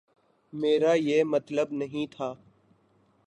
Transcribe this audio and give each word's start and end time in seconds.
میرا 0.53 0.93
یہ 0.93 1.23
مطلب 1.23 1.67
نہیں 1.71 2.05
تھا۔ 2.11 2.33